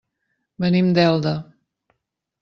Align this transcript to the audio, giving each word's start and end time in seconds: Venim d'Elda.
Venim 0.63 0.87
d'Elda. 0.97 1.33